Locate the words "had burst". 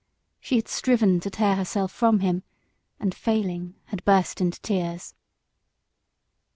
3.89-4.41